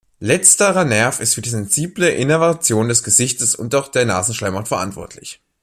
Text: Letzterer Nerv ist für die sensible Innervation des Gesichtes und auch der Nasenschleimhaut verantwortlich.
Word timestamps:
Letzterer 0.19 0.83
Nerv 0.83 1.19
ist 1.19 1.35
für 1.35 1.43
die 1.43 1.51
sensible 1.51 2.09
Innervation 2.09 2.87
des 2.89 3.03
Gesichtes 3.03 3.53
und 3.53 3.75
auch 3.75 3.87
der 3.87 4.05
Nasenschleimhaut 4.05 4.67
verantwortlich. 4.67 5.43